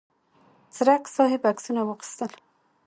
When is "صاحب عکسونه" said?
1.15-1.81